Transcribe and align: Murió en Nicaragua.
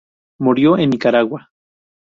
Murió 0.39 0.79
en 0.79 0.89
Nicaragua. 0.89 1.51